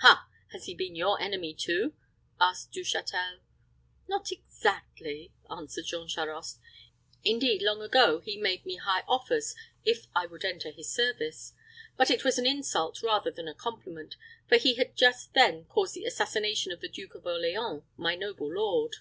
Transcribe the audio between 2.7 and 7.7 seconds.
Du Châtel. "Not exactly," answered Jean Charost. "Indeed,